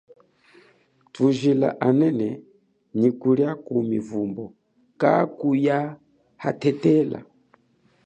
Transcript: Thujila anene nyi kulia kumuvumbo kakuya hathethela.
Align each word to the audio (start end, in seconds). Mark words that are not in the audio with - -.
Thujila 1.13 1.69
anene 1.87 2.27
nyi 2.99 3.09
kulia 3.21 3.51
kumuvumbo 3.65 4.43
kakuya 5.01 5.77
hathethela. 6.43 7.19